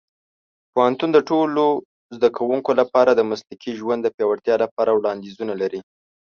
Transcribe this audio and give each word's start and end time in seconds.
پوهنتون 0.73 1.09
د 1.13 1.17
ټولو 1.29 1.65
زده 2.15 2.29
کوونکو 2.37 2.71
لپاره 2.79 3.11
د 3.13 3.21
مسلکي 3.31 3.71
ژوند 3.79 4.01
د 4.03 4.07
پیاوړتیا 4.15 4.55
لپاره 4.63 4.89
وړاندیزونه 4.93 5.53
لري. 5.61 5.81